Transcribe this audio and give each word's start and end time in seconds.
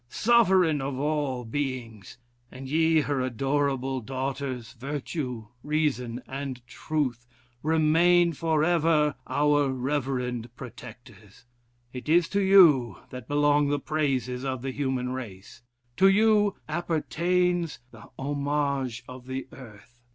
sovereign 0.09 0.81
of 0.81 0.97
all 0.99 1.45
beings! 1.45 2.17
and 2.51 2.67
ye, 2.67 3.01
her 3.01 3.21
adorable 3.21 3.99
daughters, 4.01 4.73
Virtue, 4.73 5.49
Reason, 5.61 6.23
and 6.27 6.65
Truth! 6.65 7.27
remain 7.61 8.33
forever 8.33 9.13
our 9.27 9.69
reverend 9.69 10.49
protectors. 10.55 11.45
It 11.93 12.09
is 12.09 12.27
to 12.29 12.41
you 12.41 12.97
that 13.11 13.27
belong 13.27 13.67
the 13.67 13.77
praises 13.77 14.43
of 14.43 14.63
the 14.63 14.71
human 14.71 15.09
race; 15.09 15.61
to 15.97 16.07
you 16.07 16.55
appertains 16.67 17.77
the 17.91 18.09
homage 18.17 19.03
of 19.07 19.27
the 19.27 19.47
earth. 19.51 19.99